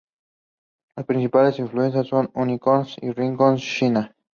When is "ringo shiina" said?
3.11-4.15